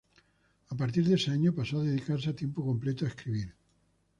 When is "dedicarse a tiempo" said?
1.83-2.65